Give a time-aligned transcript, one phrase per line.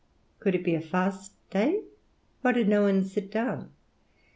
[0.39, 1.83] Could it be a fast day?
[2.41, 3.69] Why did no one sit down?